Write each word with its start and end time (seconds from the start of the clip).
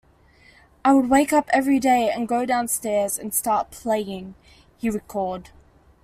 "I 0.83 0.93
would 0.93 1.11
wake 1.11 1.31
up 1.31 1.47
every 1.53 1.79
day 1.79 2.09
and 2.09 2.27
go 2.27 2.43
downstairs 2.43 3.19
and 3.19 3.31
start 3.35 3.69
playing," 3.69 4.33
he 4.79 4.89
recalled. 4.89 5.51